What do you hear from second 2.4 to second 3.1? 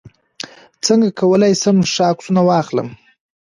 واخلم